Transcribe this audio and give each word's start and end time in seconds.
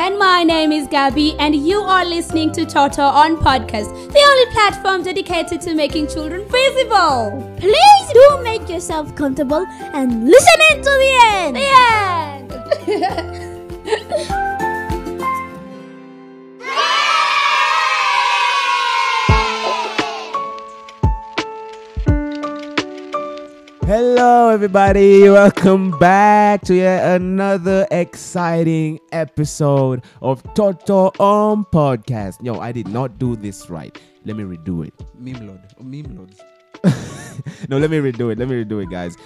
And 0.00 0.18
my 0.18 0.42
name 0.44 0.72
is 0.72 0.86
Gabby, 0.86 1.36
and 1.38 1.54
you 1.54 1.80
are 1.80 2.06
listening 2.06 2.52
to 2.52 2.64
Toto 2.64 3.02
on 3.02 3.36
Podcast, 3.36 3.92
the 4.10 4.18
only 4.18 4.46
platform 4.50 5.02
dedicated 5.02 5.60
to 5.60 5.74
making 5.74 6.08
children 6.08 6.48
visible. 6.48 7.54
Please 7.58 8.12
do 8.14 8.42
make 8.42 8.66
yourself 8.66 9.14
comfortable 9.14 9.66
and 9.92 10.26
listen 10.26 10.60
in 10.70 10.78
to 10.78 10.84
the 10.84 11.12
end. 11.34 11.56
The 11.56 12.94
end. 12.96 13.36
Hello, 23.90 24.50
everybody. 24.50 25.28
Welcome 25.28 25.90
back 25.98 26.62
to 26.66 26.76
yet 26.76 27.20
another 27.20 27.88
exciting 27.90 29.00
episode 29.10 30.04
of 30.22 30.44
Toto 30.54 31.06
on 31.18 31.64
Podcast. 31.64 32.40
Yo, 32.40 32.60
I 32.60 32.70
did 32.70 32.86
not 32.86 33.18
do 33.18 33.34
this 33.34 33.68
right. 33.68 34.00
Let 34.24 34.36
me 34.36 34.44
redo 34.44 34.86
it. 34.86 34.94
Meme 35.18 35.44
lord. 35.44 35.60
Oh, 35.80 35.82
meme 35.82 36.16
lords. 36.16 36.40
No, 37.68 37.78
let 37.78 37.90
me 37.90 37.98
redo 37.98 38.30
it. 38.30 38.38
Let 38.38 38.46
me 38.46 38.64
redo 38.64 38.80
it, 38.80 38.90
guys. 38.90 39.16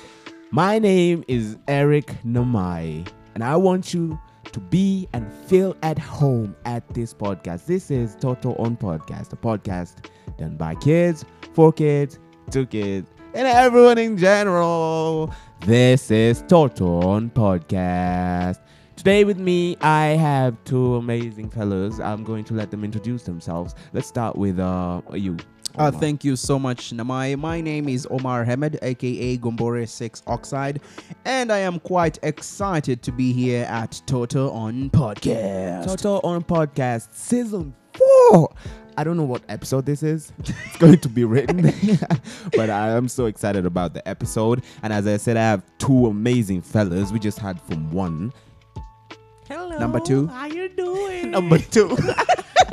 My 0.50 0.78
name 0.78 1.24
is 1.28 1.58
Eric 1.68 2.06
Namai, 2.24 3.06
and 3.34 3.44
I 3.44 3.56
want 3.56 3.92
you 3.92 4.18
to 4.50 4.60
be 4.60 5.06
and 5.12 5.30
feel 5.46 5.76
at 5.82 5.98
home 5.98 6.56
at 6.64 6.88
this 6.94 7.12
podcast. 7.12 7.66
This 7.66 7.90
is 7.90 8.16
Toto 8.16 8.54
on 8.54 8.78
Podcast, 8.78 9.30
a 9.34 9.36
podcast 9.36 10.06
done 10.38 10.56
by 10.56 10.74
kids, 10.76 11.26
for 11.52 11.70
kids, 11.70 12.18
to 12.50 12.64
kids, 12.64 13.10
and 13.34 13.48
everyone 13.48 13.98
in 13.98 14.16
general. 14.16 15.32
This 15.60 16.10
is 16.10 16.42
Toto 16.46 17.00
on 17.00 17.30
Podcast. 17.30 18.60
Today 18.96 19.24
with 19.24 19.38
me, 19.38 19.76
I 19.80 20.06
have 20.08 20.62
two 20.64 20.94
amazing 20.96 21.50
fellows. 21.50 21.98
I'm 21.98 22.22
going 22.22 22.44
to 22.44 22.54
let 22.54 22.70
them 22.70 22.84
introduce 22.84 23.24
themselves. 23.24 23.74
Let's 23.92 24.06
start 24.06 24.36
with 24.36 24.60
uh 24.60 25.00
you. 25.12 25.36
Uh, 25.76 25.90
thank 25.90 26.22
you 26.22 26.36
so 26.36 26.56
much, 26.56 26.92
Namai. 26.92 27.36
My 27.36 27.60
name 27.60 27.88
is 27.88 28.06
Omar 28.08 28.44
Hemed, 28.44 28.78
aka 28.80 29.36
Gombore 29.38 29.88
6 29.88 30.22
Oxide, 30.28 30.80
and 31.24 31.50
I 31.50 31.58
am 31.58 31.80
quite 31.80 32.16
excited 32.22 33.02
to 33.02 33.10
be 33.10 33.32
here 33.32 33.64
at 33.64 34.00
Toto 34.06 34.50
on 34.52 34.88
Podcast. 34.90 35.86
Toto 35.86 36.20
on 36.22 36.44
podcast 36.44 37.12
season 37.12 37.74
four. 37.94 38.54
I 38.96 39.04
don't 39.04 39.16
know 39.16 39.24
what 39.24 39.42
episode 39.48 39.86
this 39.86 40.02
is. 40.02 40.32
It's 40.74 40.76
going 40.78 40.98
to 40.98 41.08
be 41.08 41.24
written, 41.24 41.62
but 42.56 42.68
I 42.68 42.90
am 42.90 43.08
so 43.08 43.26
excited 43.26 43.64
about 43.64 43.94
the 43.94 44.06
episode. 44.08 44.62
And 44.82 44.92
as 44.92 45.06
I 45.06 45.16
said, 45.18 45.36
I 45.36 45.42
have 45.42 45.62
two 45.78 46.06
amazing 46.06 46.62
fellas. 46.62 47.12
We 47.12 47.20
just 47.20 47.38
had 47.38 47.60
from 47.62 47.90
one. 47.92 48.32
Hello. 49.48 49.78
Number 49.78 50.00
two. 50.00 50.26
How 50.26 50.46
you 50.46 50.68
doing? 50.68 51.30
Number 51.30 51.58
two. 51.58 51.96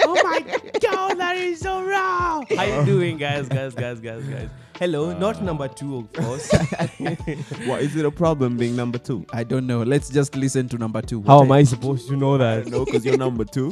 oh 0.04 0.22
my 0.24 0.40
god, 0.82 1.20
that 1.20 1.38
is 1.38 1.60
so 1.60 1.84
raw. 1.84 2.42
How 2.56 2.64
you 2.64 2.86
doing, 2.86 3.18
guys? 3.18 3.48
Guys, 3.48 3.76
guys, 3.76 4.00
guys, 4.00 4.24
guys. 4.24 4.50
Hello, 4.80 5.16
not 5.16 5.44
number 5.44 5.68
two, 5.68 5.98
of 5.98 6.12
course. 6.12 6.52
what 7.68 7.84
is 7.84 7.96
it 7.96 8.04
a 8.04 8.10
problem 8.10 8.58
being 8.58 8.76
number 8.76 8.98
two? 8.98 9.24
I 9.32 9.44
don't 9.44 9.68
know. 9.68 9.84
Let's 9.84 10.10
just 10.10 10.36
listen 10.36 10.68
to 10.70 10.78
number 10.80 11.04
two. 11.04 11.22
How 11.22 11.44
am 11.44 11.52
I 11.52 11.62
supposed 11.62 12.08
to 12.08 12.18
know 12.18 12.40
that? 12.40 12.66
No, 12.66 12.84
because 12.86 13.06
you're 13.06 13.16
number 13.16 13.46
two. 13.46 13.72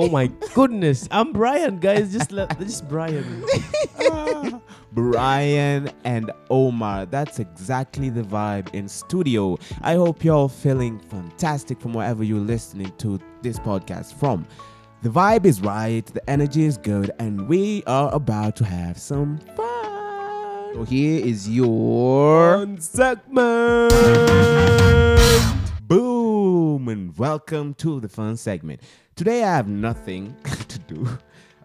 Oh 0.00 0.08
my 0.08 0.28
goodness, 0.54 1.08
I'm 1.10 1.32
Brian, 1.32 1.80
guys. 1.80 2.12
Just 2.12 2.30
let, 2.30 2.56
just 2.60 2.88
Brian. 2.88 3.44
Brian 4.92 5.90
and 6.04 6.30
Omar. 6.50 7.06
That's 7.06 7.40
exactly 7.40 8.08
the 8.08 8.22
vibe 8.22 8.72
in 8.72 8.86
studio. 8.86 9.58
I 9.80 9.96
hope 9.96 10.22
you're 10.22 10.36
all 10.36 10.48
feeling 10.48 11.00
fantastic 11.00 11.80
from 11.80 11.94
wherever 11.94 12.22
you're 12.22 12.38
listening 12.38 12.92
to 12.98 13.18
this 13.42 13.58
podcast 13.58 14.14
from. 14.14 14.46
The 15.02 15.08
vibe 15.08 15.44
is 15.44 15.60
right, 15.62 16.06
the 16.06 16.30
energy 16.30 16.64
is 16.64 16.78
good, 16.78 17.10
and 17.18 17.48
we 17.48 17.82
are 17.88 18.14
about 18.14 18.54
to 18.58 18.64
have 18.64 18.98
some 18.98 19.38
fun. 19.56 20.74
So 20.74 20.84
here 20.84 21.26
is 21.26 21.50
your. 21.50 22.58
Fun 22.58 22.80
segment. 22.80 23.92
Boom, 25.88 26.86
and 26.88 27.18
welcome 27.18 27.74
to 27.74 27.98
the 27.98 28.08
fun 28.08 28.36
segment. 28.36 28.80
Today 29.18 29.42
I 29.42 29.56
have 29.56 29.66
nothing 29.68 30.34
to 30.68 30.78
do. 30.86 31.18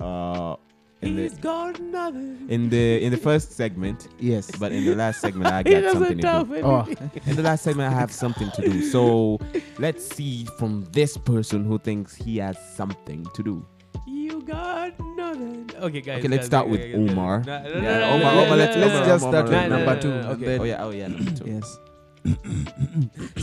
Uh, 0.03 0.55
in 1.01 1.17
He's 1.17 1.33
the 1.35 1.41
got 1.41 1.79
nothing. 1.79 2.45
in 2.49 2.69
the 2.69 3.03
in 3.03 3.11
the 3.11 3.17
first 3.17 3.51
segment, 3.51 4.07
Yes. 4.19 4.49
but 4.55 4.71
in 4.71 4.85
the 4.85 4.95
last 4.95 5.19
segment 5.21 5.53
I 5.53 5.61
got 5.67 5.83
something 5.93 6.17
doesn't 6.17 6.21
to 6.21 6.27
have 6.27 6.49
do. 6.49 6.61
Oh. 6.63 6.87
In 7.29 7.35
the 7.35 7.43
last 7.43 7.61
segment 7.63 7.93
I 7.93 7.95
have 7.99 8.11
something 8.11 8.49
to 8.51 8.61
do. 8.61 8.81
So 8.89 9.37
let's 9.77 10.03
see 10.15 10.45
from 10.57 10.87
this 10.91 11.15
person 11.17 11.63
who 11.65 11.77
thinks 11.77 12.15
he 12.15 12.37
has 12.37 12.57
something 12.75 13.25
to 13.35 13.43
do. 13.43 13.65
You 14.07 14.41
got 14.41 14.97
nothing. 15.17 15.69
Okay, 15.79 16.01
guys. 16.01 16.19
Okay, 16.19 16.27
let's 16.29 16.43
guys, 16.43 16.45
start 16.47 16.65
guys, 16.67 16.71
with 16.71 16.81
guys, 16.81 16.95
guys. 17.01 17.11
Omar. 17.11 17.43
No, 17.45 17.63
no, 17.63 17.69
Yeah, 17.69 17.81
no, 17.81 17.99
no, 17.99 18.09
Omar, 18.15 18.31
Omar, 18.45 18.57
let's- 18.57 18.77
let's 18.77 19.07
just 19.07 19.23
start 19.27 19.43
with 19.45 19.51
no, 19.53 19.67
no, 19.67 19.75
number 19.77 20.01
two, 20.01 20.11
Okay. 20.33 20.57
Oh 20.59 20.63
yeah, 20.63 20.83
oh 20.85 20.89
yeah, 20.91 21.07
number 21.07 21.31
two. 21.31 21.45
yes. 21.51 21.67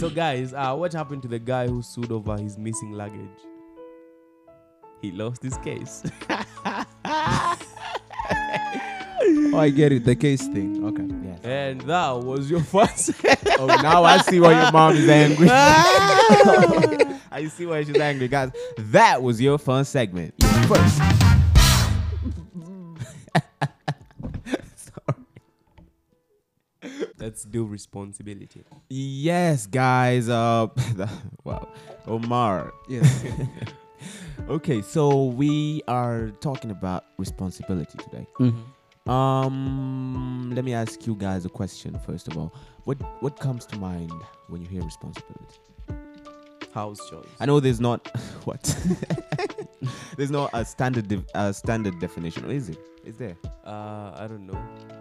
So, 0.00 0.08
guys, 0.08 0.54
uh, 0.54 0.74
what 0.74 0.92
happened 0.94 1.20
to 1.22 1.28
the 1.28 1.38
guy 1.38 1.68
who 1.68 1.82
sued 1.82 2.10
over 2.10 2.36
his 2.38 2.56
missing 2.56 2.92
luggage? 2.92 3.38
He 5.00 5.10
lost 5.12 5.42
his 5.42 5.56
case. 5.58 6.02
Oh, 9.52 9.58
I 9.58 9.68
get 9.70 9.92
it. 9.92 10.04
The 10.04 10.14
case 10.16 10.46
thing. 10.46 10.84
Okay. 10.84 11.06
Yes. 11.28 11.40
and 11.44 11.80
that 11.82 12.20
was 12.20 12.50
your 12.50 12.60
first. 12.62 13.10
Oh, 13.58 13.66
now 13.66 14.04
I 14.04 14.18
see 14.18 14.40
why 14.40 14.62
your 14.62 14.72
mom 14.72 14.96
is 14.96 15.08
angry. 15.08 15.48
I 17.30 17.46
see 17.48 17.66
why 17.66 17.84
she's 17.84 17.98
angry, 17.98 18.28
guys. 18.28 18.50
That 18.78 19.22
was 19.22 19.40
your 19.40 19.58
fun 19.58 19.84
segment. 19.84 20.34
Let's 27.18 27.44
do 27.44 27.66
responsibility. 27.66 28.64
Yes, 28.88 29.66
guys. 29.66 30.28
Uh, 30.30 30.68
wow, 31.44 31.68
Omar. 32.06 32.72
Yes. 32.88 33.24
Okay, 34.50 34.82
so 34.82 35.26
we 35.26 35.80
are 35.86 36.30
talking 36.40 36.70
about 36.72 37.04
responsibility 37.18 37.96
today. 37.98 38.26
Mhm. 38.40 39.10
Um, 39.10 40.52
let 40.54 40.64
me 40.64 40.74
ask 40.74 41.06
you 41.06 41.14
guys 41.14 41.44
a 41.44 41.48
question 41.48 41.98
first 42.04 42.26
of 42.28 42.36
all. 42.36 42.52
What 42.84 42.98
what 43.22 43.38
comes 43.38 43.64
to 43.66 43.78
mind 43.78 44.12
when 44.48 44.60
you 44.60 44.68
hear 44.68 44.82
responsibility? 44.82 45.58
House 46.74 46.98
chores. 47.08 47.26
I 47.40 47.46
know 47.46 47.60
there's 47.60 47.80
not 47.80 48.06
what 48.44 48.62
there's 50.16 50.30
not 50.30 50.50
a 50.52 50.64
standard 50.64 51.06
de- 51.08 51.24
a 51.34 51.54
standard 51.54 51.98
definition, 52.00 52.44
or 52.44 52.50
is 52.52 52.68
it? 52.68 52.78
Is 53.04 53.16
there? 53.16 53.36
Uh, 53.64 54.12
I 54.14 54.26
don't 54.28 54.46
know. 54.46 54.58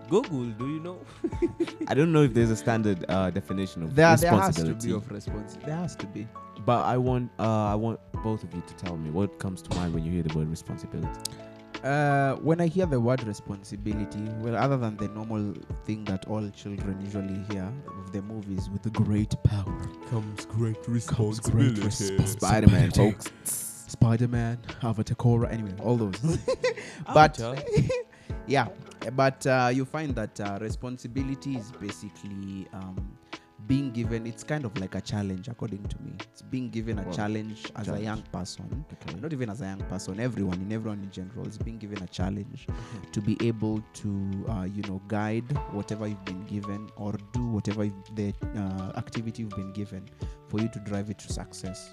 Google, 0.09 0.45
do 0.57 0.67
you 0.69 0.79
know? 0.79 0.97
I 1.88 1.93
don't 1.93 2.11
know 2.11 2.23
if 2.23 2.33
there's 2.33 2.49
a 2.49 2.55
standard 2.55 3.03
uh, 3.09 3.29
definition 3.29 3.83
of 3.83 3.93
There, 3.95 4.15
there 4.15 4.31
has 4.31 4.55
to 4.55 4.63
responsibility. 4.71 4.88
be 4.88 4.93
of 4.93 5.11
responsibility. 5.11 5.65
There 5.65 5.75
has 5.75 5.95
to 5.97 6.05
be. 6.07 6.27
but 6.65 6.83
I 6.85 6.97
want 6.97 7.29
uh, 7.39 7.73
I 7.73 7.75
want 7.75 7.99
both 8.24 8.44
of 8.44 8.53
you 8.53 8.62
to 8.66 8.74
tell 8.75 8.97
me 8.97 9.09
what 9.09 9.40
comes 9.40 9.62
to 9.63 9.75
mind 9.75 9.94
when 9.94 10.03
you 10.03 10.12
hear 10.12 10.24
the 10.24 10.38
word 10.38 10.50
responsibility. 10.50 11.09
Uh, 11.84 12.35
when 12.35 12.59
I 12.59 12.68
hear 12.68 12.85
the 12.85 13.00
word 13.00 13.24
responsibility, 13.24 14.28
well, 14.40 14.56
other 14.56 14.75
than 14.75 14.97
the 14.97 15.07
normal 15.09 15.53
thing 15.85 16.03
that 16.06 16.25
all 16.28 16.47
children 16.50 17.00
usually 17.02 17.41
hear 17.52 17.72
of 17.88 18.12
the 18.12 18.22
movies, 18.22 18.69
with 18.69 18.84
the 18.84 18.90
great 18.90 19.34
power 19.44 19.90
Comes 20.09 20.46
great 20.46 20.84
comes 21.07 21.40
great 21.40 21.78
responsibility. 21.78 22.25
Spider-Man, 22.25 22.91
folks. 22.91 23.31
Spider-Man, 23.88 24.57
Avatar, 24.84 25.16
Korra, 25.16 25.51
anyway, 25.51 25.74
all 25.81 25.96
those. 25.96 26.19
but 27.13 27.39
yeah, 28.48 28.68
but 29.13 29.45
uh, 29.48 29.72
you 29.74 29.86
find 29.86 30.13
that 30.15 30.39
uh, 30.42 30.57
responsibility 30.60 31.56
is 31.56 31.72
basically 31.72 32.68
um, 32.74 33.18
being 33.69 33.92
given. 33.92 34.25
It's 34.27 34.44
kind 34.44 34.66
of 34.66 34.75
like 34.80 34.95
a 34.95 35.01
challenge, 35.01 35.48
according 35.48 35.83
to 35.94 35.98
me. 36.01 36.12
It's 36.31 36.42
being 36.42 36.69
given 36.69 36.98
a 37.00 37.04
Wow. 37.04 37.12
challenge 37.12 37.71
as 37.75 37.88
a 37.88 38.01
young 38.01 38.24
person. 38.33 38.83
Okay. 38.94 39.13
Not 39.21 39.31
even 39.31 39.50
as 39.50 39.62
a 39.62 39.66
young 39.66 39.83
person. 39.94 40.19
Everyone, 40.19 40.60
in 40.66 40.71
everyone 40.74 41.01
in 41.04 41.12
general, 41.12 41.48
is 41.48 41.57
being 41.57 41.77
given 41.77 42.01
a 42.04 42.07
challenge 42.07 42.66
Mm-hmm. 42.68 43.12
to 43.12 43.21
be 43.21 43.38
able 43.48 43.81
to, 44.01 44.10
uh, 44.50 44.63
you 44.75 44.81
know, 44.89 45.00
guide 45.07 45.50
whatever 45.71 46.07
you've 46.07 46.25
been 46.25 46.44
given 46.48 46.89
or 46.98 47.13
do 47.31 47.45
whatever 47.56 47.86
the 48.16 48.33
uh, 48.57 48.92
activity 48.98 49.44
you've 49.44 49.56
been 49.63 49.72
given 49.74 50.10
for 50.50 50.60
you 50.60 50.68
to 50.69 50.80
drive 50.80 51.10
it 51.12 51.19
to 51.19 51.31
success. 51.31 51.92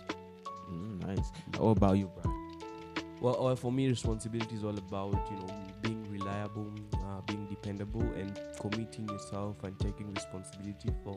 Mm, 0.70 1.06
nice. 1.06 1.31
how 1.58 1.69
about 1.69 1.96
you, 1.99 2.11
Brian? 2.17 2.45
Well, 3.20 3.36
well, 3.40 3.56
for 3.56 3.72
me, 3.72 3.88
responsibility 3.88 4.56
is 4.56 4.64
all 4.64 4.76
about 4.76 5.28
you 5.30 5.36
know 5.38 5.54
being 5.82 6.06
reliable, 6.10 6.70
uh, 6.94 7.20
being 7.26 7.46
dependable, 7.48 8.02
and 8.02 8.38
committing 8.60 9.08
yourself 9.08 9.62
and 9.64 9.78
taking 9.78 10.12
responsibility 10.12 10.90
for 11.02 11.14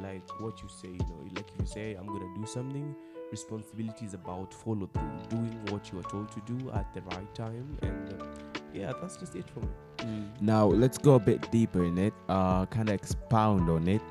like 0.00 0.28
what 0.40 0.60
you 0.62 0.68
say. 0.68 0.88
You 0.88 0.98
know, 0.98 1.24
like 1.34 1.48
if 1.54 1.60
you 1.60 1.66
say 1.66 1.94
I'm 1.94 2.06
gonna 2.06 2.34
do 2.36 2.46
something, 2.46 2.94
responsibility 3.30 4.04
is 4.04 4.14
about 4.14 4.52
follow 4.52 4.88
through, 4.92 5.18
doing 5.30 5.58
what 5.70 5.90
you 5.92 6.00
are 6.00 6.10
told 6.10 6.30
to 6.32 6.40
do 6.46 6.70
at 6.72 6.92
the 6.94 7.00
right 7.02 7.34
time, 7.34 7.78
and 7.82 8.12
uh, 8.20 8.26
yeah, 8.74 8.92
that's 9.00 9.16
just 9.16 9.34
it 9.34 9.46
for 9.48 9.60
me. 9.60 10.24
Now 10.40 10.66
let's 10.66 10.98
go 10.98 11.14
a 11.14 11.18
bit 11.18 11.50
deeper 11.50 11.84
in 11.84 11.98
it. 11.98 12.14
Uh, 12.28 12.66
kind 12.66 12.88
of 12.88 12.94
expound 12.94 13.68
on 13.68 13.88
it. 13.88 14.02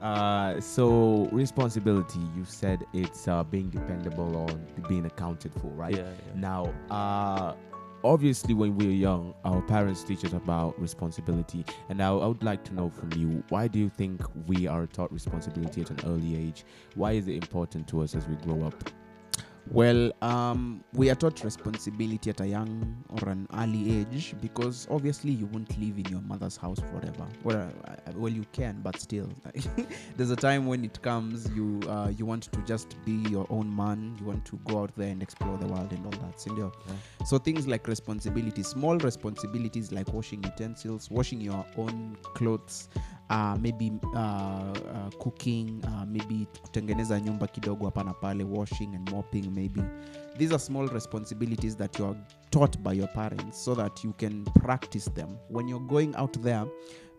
Uh, 0.00 0.58
so 0.60 1.28
responsibility. 1.30 2.20
You 2.36 2.44
said 2.44 2.84
it's 2.92 3.28
uh, 3.28 3.44
being 3.44 3.68
dependable 3.70 4.36
on 4.36 4.66
being 4.88 5.06
accounted 5.06 5.52
for, 5.54 5.68
right? 5.68 5.94
Yeah, 5.94 6.02
yeah. 6.02 6.40
Now, 6.40 6.72
uh, 6.90 7.54
obviously, 8.02 8.54
when 8.54 8.76
we 8.76 8.86
were 8.86 8.92
young, 8.92 9.34
our 9.44 9.60
parents 9.60 10.02
teach 10.02 10.24
us 10.24 10.32
about 10.32 10.80
responsibility, 10.80 11.64
and 11.90 11.98
now 11.98 12.18
I 12.20 12.26
would 12.26 12.42
like 12.42 12.64
to 12.64 12.74
know 12.74 12.88
from 12.88 13.12
you, 13.12 13.44
why 13.50 13.68
do 13.68 13.78
you 13.78 13.90
think 13.90 14.22
we 14.46 14.66
are 14.66 14.86
taught 14.86 15.12
responsibility 15.12 15.82
at 15.82 15.90
an 15.90 16.00
early 16.06 16.36
age? 16.36 16.64
Why 16.94 17.12
is 17.12 17.28
it 17.28 17.34
important 17.34 17.86
to 17.88 18.02
us 18.02 18.14
as 18.14 18.26
we 18.26 18.36
grow 18.36 18.66
up? 18.66 18.90
Well, 19.68 20.12
um, 20.22 20.82
we 20.94 21.10
are 21.10 21.14
taught 21.14 21.44
responsibility 21.44 22.30
at 22.30 22.40
a 22.40 22.46
young 22.46 23.04
or 23.08 23.28
an 23.28 23.46
early 23.56 24.00
age 24.00 24.34
because 24.40 24.88
obviously 24.90 25.30
you 25.32 25.46
won't 25.46 25.78
live 25.78 25.96
in 25.98 26.06
your 26.10 26.20
mother's 26.22 26.56
house 26.56 26.80
forever. 26.80 27.26
Well, 27.44 27.70
uh, 27.86 27.94
well, 28.16 28.32
you 28.32 28.44
can, 28.52 28.80
but 28.82 28.98
still, 28.98 29.28
there's 30.16 30.30
a 30.30 30.36
time 30.36 30.66
when 30.66 30.84
it 30.84 31.00
comes. 31.02 31.48
You 31.54 31.80
uh, 31.88 32.10
you 32.16 32.26
want 32.26 32.44
to 32.52 32.60
just 32.62 32.96
be 33.04 33.12
your 33.30 33.46
own 33.50 33.74
man. 33.74 34.16
You 34.20 34.26
want 34.26 34.44
to 34.46 34.56
go 34.64 34.80
out 34.80 34.90
there 34.96 35.08
and 35.10 35.22
explore 35.22 35.56
the 35.58 35.66
world 35.66 35.92
and 35.92 36.04
all 36.04 36.20
that. 36.26 36.36
Sindio? 36.38 36.72
So 37.24 37.38
things 37.38 37.68
like 37.68 37.86
responsibilities, 37.86 38.66
small 38.68 38.98
responsibilities 38.98 39.92
like 39.92 40.12
washing 40.12 40.42
utensils, 40.42 41.08
washing 41.10 41.40
your 41.40 41.64
own 41.76 42.16
clothes, 42.34 42.88
uh, 43.28 43.56
maybe 43.60 43.92
uh, 44.14 44.18
uh, 44.18 44.72
cooking, 45.20 45.82
uh, 45.86 46.04
maybe 46.06 46.46
kutengeneza 46.62 47.20
nyumba 47.20 47.46
kidogo 47.46 47.84
hapa 47.84 48.04
na 48.04 48.12
pale, 48.14 48.44
washing 48.44 48.94
and 48.94 49.10
mopping 49.10 49.46
These 50.36 50.52
are 50.52 50.58
small 50.58 50.86
responsibilities 50.86 51.76
that 51.76 51.98
you 51.98 52.06
are 52.06 52.16
taught 52.50 52.82
by 52.82 52.92
your 52.92 53.08
parents 53.08 53.58
so 53.58 53.74
that 53.74 54.02
you 54.04 54.12
can 54.18 54.44
practice 54.44 55.06
them. 55.06 55.38
When 55.48 55.68
you're 55.68 55.80
going 55.80 56.14
out 56.16 56.32
there, 56.42 56.66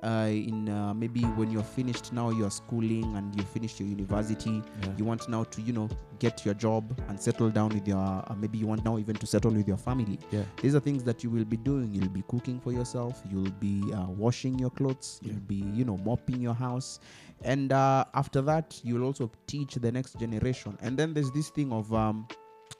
uh, 0.03 0.27
in 0.29 0.67
uh, 0.67 0.93
maybe 0.93 1.21
when 1.21 1.51
you're 1.51 1.61
finished 1.61 2.11
now 2.11 2.31
your 2.31 2.49
schooling 2.49 3.15
and 3.15 3.35
you 3.35 3.43
finished 3.43 3.79
your 3.79 3.87
university 3.87 4.63
you 4.97 5.05
want 5.05 5.29
now 5.29 5.43
to 5.43 5.61
you 5.61 5.71
know 5.71 5.87
get 6.19 6.43
your 6.43 6.53
job 6.55 6.99
and 7.07 7.19
settle 7.19 7.49
down 7.49 7.69
with 7.69 7.87
your 7.87 7.97
uh, 7.97 8.33
maybe 8.35 8.57
you 8.57 8.65
want 8.65 8.83
now 8.83 8.97
even 8.97 9.15
to 9.15 9.27
settle 9.27 9.51
with 9.51 9.67
your 9.67 9.77
family. 9.77 10.17
Yeah. 10.31 10.43
these 10.61 10.75
are 10.75 10.79
things 10.79 11.03
that 11.03 11.23
you 11.23 11.29
will 11.29 11.45
be 11.45 11.57
doing. 11.57 11.93
You'll 11.93 12.09
be 12.09 12.23
cooking 12.27 12.59
for 12.59 12.71
yourself. 12.71 13.21
You'll 13.29 13.51
be 13.59 13.81
uh, 13.93 14.05
washing 14.07 14.57
your 14.57 14.69
clothes. 14.71 15.19
You'll 15.23 15.35
be 15.41 15.63
you 15.73 15.85
know 15.85 15.97
mopping 15.97 16.41
your 16.41 16.53
house. 16.53 16.99
And 17.43 17.71
uh, 17.71 18.05
after 18.13 18.41
that 18.41 18.79
you'll 18.83 19.03
also 19.03 19.31
teach 19.47 19.75
the 19.75 19.91
next 19.91 20.19
generation. 20.19 20.77
And 20.81 20.97
then 20.97 21.13
there's 21.13 21.31
this 21.31 21.49
thing 21.49 21.71
of 21.71 21.93
um, 21.93 22.27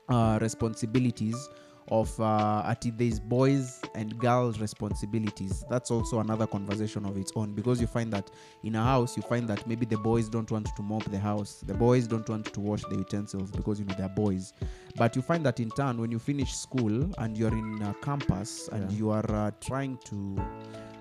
uh, 0.08 0.38
responsibilities 0.40 1.48
of 1.88 2.18
uh, 2.20 2.62
at 2.66 2.84
there's 2.96 3.18
boys 3.20 3.80
and 3.94 4.16
girls 4.18 4.60
responsibilities. 4.60 5.64
That's 5.68 5.90
also 5.90 6.20
another 6.20 6.46
conversation 6.46 7.04
of 7.06 7.16
its 7.16 7.32
own 7.36 7.54
because 7.54 7.80
you 7.80 7.86
find 7.86 8.12
that 8.12 8.30
in 8.62 8.74
a 8.76 8.82
house 8.82 9.16
you 9.16 9.22
find 9.22 9.48
that 9.48 9.66
maybe 9.66 9.84
the 9.86 9.98
boys 9.98 10.28
don't 10.28 10.50
want 10.50 10.66
to 10.76 10.82
mop 10.82 11.04
the 11.04 11.18
house. 11.18 11.62
The 11.66 11.74
boys 11.74 12.06
don't 12.06 12.28
want 12.28 12.52
to 12.52 12.60
wash 12.60 12.82
the 12.84 12.96
utensils 12.96 13.50
because 13.50 13.78
you 13.80 13.84
know 13.86 13.94
they're 13.98 14.08
boys. 14.08 14.52
But 14.96 15.16
you 15.16 15.22
find 15.22 15.44
that 15.46 15.58
in 15.60 15.70
turn 15.70 15.98
when 16.00 16.10
you 16.12 16.18
finish 16.18 16.54
school 16.54 17.10
and 17.18 17.36
you're 17.36 17.52
in 17.52 17.82
uh, 17.82 17.92
campus 18.02 18.68
and 18.72 18.90
Yeah. 18.90 18.98
you 18.98 19.10
are 19.10 19.30
uh, 19.34 19.50
trying 19.60 19.98
to 20.04 20.36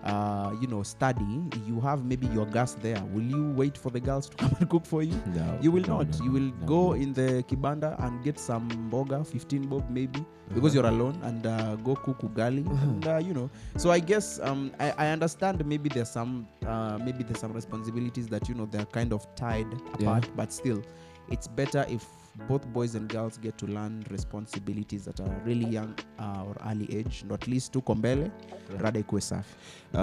uh, 0.04 0.52
you 0.60 0.68
know 0.68 0.82
study 0.82 1.44
you 1.68 1.80
have 1.80 2.04
maybe 2.06 2.28
your 2.28 2.46
gas 2.48 2.74
there. 2.76 3.02
Will 3.14 3.24
you 3.24 3.52
wait 3.52 3.78
for 3.78 3.90
the 3.92 4.00
girls 4.00 4.30
to 4.30 4.38
come 4.38 4.56
and 4.60 4.70
cook 4.70 4.86
for 4.86 5.04
you? 5.04 5.22
No, 5.36 5.58
you 5.62 5.72
will 5.72 5.84
no, 5.84 5.98
not. 6.00 6.20
no, 6.20 6.26
you 6.26 6.32
will 6.32 6.52
go 6.66 6.94
in 6.94 7.14
the 7.14 7.44
kibanda 7.48 8.02
and 8.04 8.24
get 8.24 8.40
some 8.40 8.68
boga 8.92 9.26
15 9.26 9.68
bob 9.68 9.90
maybe 9.90 10.26
because 10.54 10.74
you're 10.76 10.86
alone 10.86 11.20
and 11.24 11.46
uh, 11.46 11.76
go 11.78 11.96
cook 11.96 12.20
ugali 12.22 12.66
and 12.84 13.08
uh, 13.08 13.18
you 13.18 13.34
know. 13.34 13.50
So 13.78 13.92
i 13.92 14.00
guess 14.00 14.40
um, 14.40 14.72
I, 14.80 14.92
I 14.98 15.08
understand 15.08 15.66
maybe 15.66 15.90
there's 15.90 16.10
some 16.10 16.48
uh, 16.66 16.98
maybe 16.98 17.24
there's 17.24 17.40
some 17.40 17.54
responsibilities 17.54 18.28
that 18.28 18.48
you 18.50 18.56
know 18.56 18.66
they're 18.66 18.86
kind 18.86 19.14
of 19.14 19.26
tied 19.36 19.68
apart 19.94 20.30
but 20.36 20.52
still 20.54 20.82
it's 21.30 21.48
better 21.48 21.86
if 21.90 22.06
both 22.50 22.66
boys 22.68 22.96
and 22.96 23.12
girls 23.12 23.40
get 23.40 23.58
to 23.58 23.66
learn 23.68 24.04
responsibilities 24.12 25.08
at 25.08 25.20
a 25.20 25.24
really 25.46 25.76
young 25.76 25.94
uh, 26.20 26.48
or 26.50 26.56
early 26.72 26.86
age 27.00 27.24
ndo 27.26 27.36
at 27.36 27.48
least 27.48 27.74
tuko 27.74 27.96
mbele 27.96 28.32
rada 28.80 29.00
ikuwe 29.00 29.22
safi 29.22 29.56
Uh, 29.94 29.98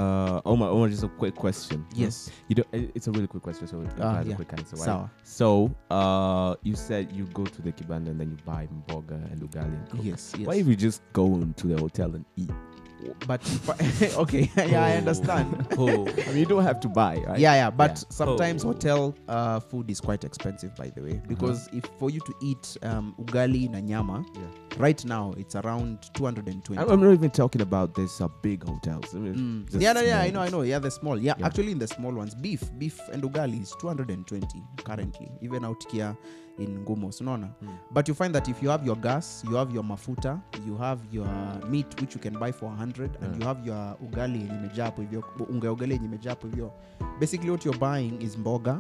Omar, 0.44 0.68
Omar, 0.70 0.90
just 0.90 1.04
a 1.04 1.08
quick 1.08 1.34
question. 1.34 1.82
Yes. 1.96 2.30
You 2.48 2.56
don't, 2.56 2.68
it's 2.94 3.08
a 3.08 3.10
really 3.10 3.26
quick 3.26 3.42
question, 3.42 3.66
so 3.66 3.78
uh, 3.80 3.86
Ah, 4.02 4.12
has 4.16 4.28
a 4.28 4.34
quick 4.34 4.52
answer. 4.52 4.76
Right? 4.76 4.84
Sawa. 4.84 5.10
So, 5.22 5.70
uh, 5.90 6.56
you 6.62 6.76
said 6.76 7.10
you 7.12 7.24
go 7.24 7.44
to 7.44 7.62
the 7.62 7.72
kibanda 7.72 8.10
and 8.10 8.20
then 8.20 8.30
you 8.30 8.36
buy 8.44 8.66
mboga 8.66 9.14
and 9.32 9.40
ugali 9.42 9.64
and 9.74 9.88
cook. 9.90 10.04
yes 10.04 10.34
yes 10.38 10.46
Why 10.46 10.56
if 10.56 10.66
you 10.66 10.76
just 10.76 11.02
go 11.14 11.24
into 11.40 11.68
the 11.68 11.80
hotel 11.80 12.14
and 12.14 12.24
eat? 12.36 12.50
But 13.26 13.40
okay 14.16 14.50
yeah 14.56 14.84
i 14.84 14.96
understand 14.96 15.66
Oh, 15.78 16.06
I 16.26 16.28
mean, 16.30 16.38
you 16.38 16.46
don't 16.46 16.64
have 16.64 16.80
to 16.80 16.88
buy, 16.88 17.22
right? 17.26 17.38
Yeah, 17.38 17.54
yeah, 17.54 17.70
but 17.70 17.90
Yeah. 17.90 18.04
sometimes 18.10 18.64
Oh. 18.64 18.68
hotel 18.72 19.14
uh, 19.28 19.60
food 19.60 19.90
is 19.90 20.00
quite 20.00 20.24
expensive, 20.24 20.74
by 20.76 20.88
the 20.90 21.02
way, 21.02 21.20
because 21.28 21.68
if 21.72 21.84
for 21.98 22.10
you 22.10 22.20
to 22.20 22.34
eat 22.42 22.76
um, 22.82 23.14
ugali 23.18 23.70
na 23.70 23.80
nyama, 23.80 24.24
Yeah. 24.34 24.42
right 24.78 25.04
now 25.04 25.34
it's 25.36 25.54
around 25.54 25.98
220. 26.14 26.76
I'm 26.78 27.00
not 27.00 27.12
even 27.12 27.30
talking 27.30 27.62
about 27.62 27.94
this 27.94 28.20
uh, 28.20 28.28
big 28.42 28.64
hotels. 28.64 29.14
I 29.14 29.18
mean, 29.18 29.34
Mm. 29.70 29.80
Yeah, 29.80 29.92
no, 29.92 30.00
yeah, 30.00 30.20
I 30.20 30.30
know, 30.30 30.40
I 30.40 30.48
know. 30.50 30.62
Yeah, 30.62 30.80
the 30.80 30.90
small. 30.90 31.16
Yeah, 31.18 31.34
Yeah. 31.38 31.46
actually, 31.46 31.72
in 31.72 31.78
the 31.78 31.86
small 31.88 32.12
ones, 32.12 32.34
beef, 32.34 32.62
beef 32.78 32.98
and 33.12 33.22
ugali 33.22 33.62
is 33.62 33.72
220 33.80 34.62
currently, 34.84 35.30
even 35.40 35.64
out 35.64 35.84
here 35.92 36.16
in 36.58 36.78
Ngumos, 36.78 37.20
unaona. 37.20 37.48
But 37.90 38.08
you 38.08 38.14
find 38.14 38.34
that 38.34 38.48
if 38.48 38.62
you 38.62 38.70
have 38.70 38.86
your 38.86 38.96
gas, 38.96 39.44
you 39.50 39.56
have 39.56 39.74
your 39.74 39.84
mafuta, 39.84 40.38
you 40.66 40.76
have 40.76 41.00
your 41.12 41.28
meat 41.70 42.00
which 42.00 42.14
you 42.14 42.20
can 42.20 42.38
buy 42.38 42.52
for 42.52 42.68
100, 42.68 43.10
and 43.22 43.36
you 43.36 43.48
have 43.48 43.66
your 43.66 43.96
ugali 44.02 44.38
yenye 44.40 44.54
imejaa 44.54 44.84
hapo 44.84 45.02
hivyo, 45.02 45.24
unga 45.48 45.72
ugali 45.72 45.92
yenye 45.92 46.06
imejaa 46.06 46.30
hapo 46.30 46.46
hivyo. 46.46 46.72
Basically, 47.20 47.50
what 47.50 47.66
you're 47.66 47.78
buying 47.78 48.22
is 48.22 48.38
mboga 48.38 48.78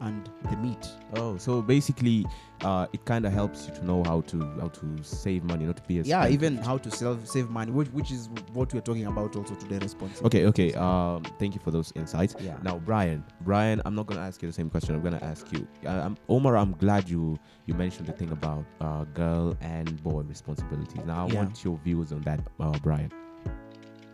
and 0.00 0.28
the 0.50 0.56
meat. 0.56 0.88
Oh, 1.16 1.36
so 1.36 1.62
basically, 1.62 2.26
uh, 2.62 2.86
it 2.92 3.04
kind 3.04 3.24
of 3.26 3.32
helps 3.32 3.68
you 3.68 3.74
to 3.74 3.84
know 3.84 4.02
how 4.04 4.20
to 4.22 4.40
how 4.60 4.68
to 4.68 4.98
save 5.02 5.44
money, 5.44 5.64
not 5.66 5.76
to 5.76 5.82
be 5.84 5.98
a 6.00 6.02
yeah 6.02 6.26
even 6.28 6.56
how 6.58 6.78
to 6.78 6.90
save 6.90 7.26
save 7.28 7.50
money 7.50 7.70
which, 7.72 7.88
which 7.88 8.10
is 8.10 8.28
what 8.52 8.72
we're 8.74 8.80
talking 8.80 9.06
about 9.06 9.36
also 9.36 9.54
today 9.54 9.78
responsibility 9.78 10.26
Okay, 10.26 10.46
okay. 10.70 10.74
Um, 10.74 11.22
thank 11.38 11.54
you 11.54 11.60
for 11.60 11.70
those 11.70 11.92
insights. 11.94 12.34
Yeah. 12.40 12.56
Now, 12.62 12.78
Brian, 12.78 13.24
Brian, 13.42 13.80
I'm 13.84 13.94
not 13.94 14.06
gonna 14.06 14.20
ask 14.20 14.42
you 14.42 14.48
the 14.48 14.54
same 14.54 14.70
question. 14.70 14.94
I'm 14.94 15.02
gonna 15.02 15.20
ask 15.22 15.50
you, 15.52 15.66
uh, 15.86 15.90
I'm, 15.90 16.16
Omar. 16.28 16.56
I'm 16.56 16.72
glad 16.72 17.08
you 17.08 17.38
you 17.66 17.74
mentioned 17.74 18.06
the 18.06 18.12
thing 18.12 18.30
about 18.32 18.64
uh, 18.80 19.04
girl 19.14 19.56
and 19.60 20.02
boy 20.02 20.22
responsibilities. 20.22 21.04
Now, 21.06 21.26
I 21.26 21.30
Yeah. 21.30 21.36
want 21.36 21.64
your 21.64 21.78
views 21.84 22.12
on 22.12 22.20
that, 22.22 22.40
uh, 22.60 22.72
Brian. 22.82 23.10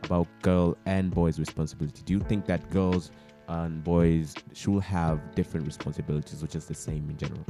About 0.02 0.26
girl 0.42 0.76
and 0.86 1.10
boys 1.10 1.38
responsibility. 1.38 2.02
Do 2.04 2.12
you 2.14 2.20
think 2.20 2.44
that 2.46 2.68
girls 2.70 3.12
and 3.50 3.82
boys 3.84 4.34
should 4.54 4.80
have 4.82 5.34
different 5.34 5.66
responsibilities, 5.66 6.42
which 6.42 6.54
is 6.54 6.66
the 6.66 6.74
same 6.74 7.08
in 7.10 7.16
general? 7.16 7.44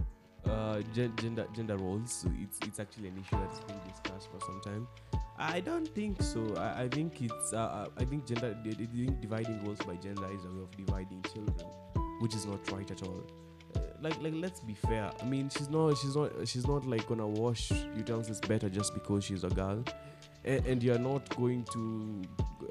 uh, 0.46 0.80
gen- 0.94 1.14
gender 1.16 1.46
gender 1.54 1.76
roles. 1.76 2.12
So 2.12 2.30
it's 2.40 2.58
it's 2.66 2.80
actually 2.80 3.08
an 3.08 3.18
issue 3.18 3.36
that's 3.42 3.60
been 3.60 3.80
discussed 3.88 4.28
for 4.30 4.40
some 4.40 4.60
time. 4.64 4.88
I 5.38 5.60
don't 5.60 5.86
think 5.88 6.22
so. 6.22 6.54
I, 6.56 6.82
I 6.82 6.88
think 6.88 7.20
it's 7.22 7.52
uh, 7.52 7.58
uh, 7.58 7.86
I 7.98 8.04
think 8.04 8.26
gender 8.26 8.56
di- 8.64 8.86
di- 8.86 9.16
dividing 9.20 9.64
roles 9.64 9.80
by 9.80 9.96
gender 9.96 10.28
is 10.32 10.44
a 10.44 10.48
way 10.48 10.62
of 10.62 10.70
dividing 10.76 11.22
children, 11.32 11.68
which 12.20 12.34
is 12.34 12.46
not 12.46 12.70
right 12.72 12.90
at 12.90 13.02
all. 13.02 13.22
Uh, 13.76 13.80
like 14.00 14.20
like 14.22 14.34
let's 14.36 14.60
be 14.60 14.74
fair. 14.74 15.10
I 15.20 15.24
mean 15.24 15.50
she's 15.50 15.68
not 15.68 15.96
she's 15.98 16.16
not 16.16 16.30
she's 16.48 16.66
not 16.66 16.86
like 16.86 17.06
gonna 17.06 17.28
wash 17.28 17.70
utensils 17.96 18.40
better 18.40 18.68
just 18.68 18.94
because 18.94 19.24
she's 19.24 19.44
a 19.44 19.50
girl. 19.50 19.84
And 20.44 20.82
you're 20.82 20.98
not 20.98 21.28
going 21.36 21.64
to 21.74 22.22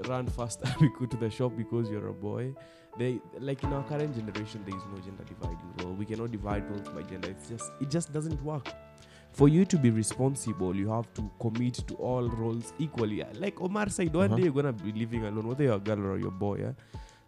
run 0.08 0.28
faster 0.28 0.66
go 1.00 1.06
to 1.06 1.18
the 1.18 1.30
shop 1.30 1.54
because 1.58 1.90
you're 1.90 2.08
a 2.08 2.14
boy. 2.14 2.54
They 2.98 3.20
like 3.40 3.64
in 3.64 3.72
our 3.74 3.84
current 3.84 4.16
generation 4.16 4.64
there 4.66 4.76
is 4.76 4.84
no 4.94 4.98
gender 5.00 5.24
dividing 5.24 5.74
role 5.84 5.94
we 5.94 6.06
cannot 6.06 6.32
divide 6.32 6.70
roles 6.70 6.88
by 6.90 7.04
gender. 7.04 7.30
It's 7.30 7.48
just 7.50 7.72
it 7.82 7.90
just 7.90 8.12
doesn't 8.14 8.42
work. 8.44 8.68
For 9.32 9.48
you 9.48 9.64
to 9.66 9.78
be 9.78 9.90
responsible 9.92 10.76
you 10.76 10.90
have 10.90 11.14
to 11.14 11.30
commit 11.40 11.76
to 11.88 11.94
all 11.96 12.28
roles 12.30 12.74
equally. 12.80 13.24
Like 13.36 13.62
omar 13.62 13.90
said 13.90 14.14
one 14.14 14.26
Uh-huh. 14.28 14.36
day 14.38 14.44
you're 14.44 14.54
gonna 14.54 14.74
be 14.74 14.92
living 14.92 15.26
alone 15.26 15.48
whether 15.48 15.64
you're 15.66 15.76
a 15.76 15.80
girl 15.80 16.00
or 16.00 16.18
you're 16.18 16.30
a 16.30 16.32
boy 16.32 16.58
yeah? 16.60 16.72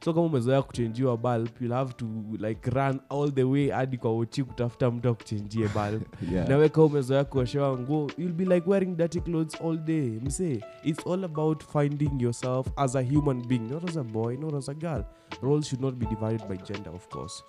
So 0.05 0.13
kama 0.13 0.25
umezoea 0.25 0.61
kuchenjiwa 0.61 1.17
bulb 1.17 1.49
you'll 1.61 1.73
have 1.75 1.93
to 1.93 2.05
like 2.39 2.69
run 2.69 2.99
all 3.09 3.31
the 3.33 3.43
way 3.43 3.69
hadi 3.69 3.97
kwa 3.97 4.17
uchi 4.17 4.43
kutafuta 4.43 4.91
mtu 4.91 5.09
akuchenjie 5.09 5.67
bulb 5.67 6.01
Yeah. 6.31 6.49
nawe 6.49 6.69
kama 6.69 6.85
umezoea 6.85 7.23
kuoshewa 7.23 7.79
nguo 7.79 8.11
you'll 8.17 8.33
be 8.33 8.45
like 8.55 8.69
wearing 8.69 8.97
dirty 8.97 9.21
clothes 9.21 9.61
all 9.61 9.77
day 9.77 10.19
msee 10.23 10.63
it's 10.83 11.07
all 11.07 11.23
about 11.23 11.63
finding 11.63 12.11
yourself 12.21 12.67
as 12.75 12.95
a 12.95 13.01
human 13.01 13.47
being 13.47 13.59
not 13.71 13.89
as 13.89 13.97
a 13.97 14.03
boy 14.03 14.37
not 14.37 14.53
as 14.53 14.69
a 14.69 14.73
girl 14.73 15.03
roles 15.41 15.67
should 15.67 15.81
not 15.83 15.95
be 15.95 16.05
divided 16.05 16.47
by 16.47 16.57
gender 16.57 16.91
of 16.95 17.07
course 17.07 17.43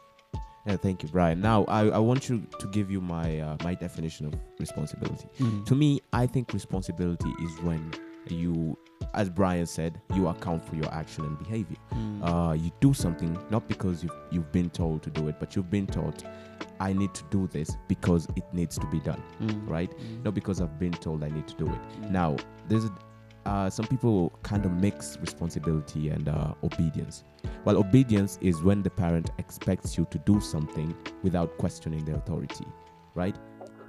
Yeah, 0.66 0.78
thank 0.78 1.02
you, 1.02 1.08
Brian. 1.08 1.40
Now, 1.40 1.64
I, 1.64 1.88
I 1.88 1.98
want 1.98 2.28
you 2.30 2.38
to 2.60 2.66
give 2.68 2.88
you 2.92 3.00
my 3.00 3.40
uh, 3.40 3.56
my 3.64 3.74
definition 3.74 4.26
of 4.28 4.34
responsibility. 4.60 5.26
To 5.64 5.74
me, 5.74 6.00
I 6.12 6.26
think 6.28 6.52
responsibility 6.52 7.28
is 7.44 7.50
when 7.64 7.90
you, 8.30 8.78
as 9.14 9.28
Brian 9.28 9.66
said, 9.66 10.00
you 10.14 10.28
account 10.28 10.66
for 10.66 10.76
your 10.76 10.92
action 10.92 11.24
and 11.24 11.38
behavior. 11.38 11.76
Uh, 12.22 12.56
you 12.58 12.70
do 12.80 12.94
something 12.94 13.38
not 13.50 13.68
because 13.68 14.02
you've, 14.02 14.12
you've 14.30 14.52
been 14.52 14.70
told 14.70 15.02
to 15.02 15.10
do 15.10 15.28
it, 15.28 15.38
but 15.38 15.54
you've 15.54 15.70
been 15.70 15.86
taught, 15.86 16.24
I 16.80 16.92
need 16.92 17.14
to 17.14 17.24
do 17.30 17.46
this 17.46 17.76
because 17.88 18.26
it 18.36 18.44
needs 18.52 18.78
to 18.78 18.86
be 18.86 19.00
done, 19.00 19.22
right? 19.66 19.92
Not 20.24 20.34
because 20.34 20.60
I've 20.60 20.78
been 20.78 20.92
told 20.92 21.22
I 21.22 21.28
need 21.28 21.46
to 21.48 21.54
do 21.54 21.68
it. 21.68 22.10
Now, 22.10 22.36
there's 22.68 22.86
a, 22.86 22.92
uh, 23.44 23.68
some 23.68 23.86
people 23.86 24.32
kind 24.42 24.64
of 24.64 24.72
mix 24.72 25.18
responsibility 25.20 26.08
and 26.08 26.28
uh, 26.28 26.54
obedience. 26.62 27.24
Well, 27.64 27.76
obedience 27.76 28.38
is 28.40 28.62
when 28.62 28.82
the 28.82 28.90
parent 28.90 29.30
expects 29.38 29.98
you 29.98 30.06
to 30.10 30.18
do 30.18 30.40
something 30.40 30.94
without 31.22 31.58
questioning 31.58 32.04
the 32.04 32.14
authority, 32.14 32.66
right? 33.14 33.36